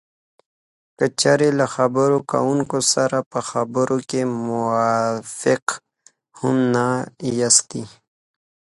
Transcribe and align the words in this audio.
که 0.97 1.05
چېرې 1.19 1.49
له 1.59 1.65
خبرې 1.75 2.19
کوونکي 2.31 2.79
سره 2.93 3.17
په 3.31 3.39
خبرو 3.49 3.97
کې 4.09 4.21
موافق 4.47 5.65
هم 6.39 6.55
نه 6.73 6.87
یاستی 7.39 7.83